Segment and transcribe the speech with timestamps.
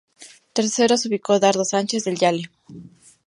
[0.53, 2.49] Tercero se ubicó Dardo Sánchez del Yale.